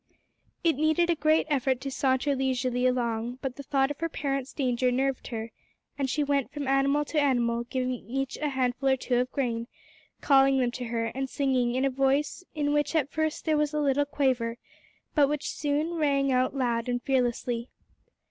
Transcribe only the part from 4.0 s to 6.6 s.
parents' danger nerved her, and she went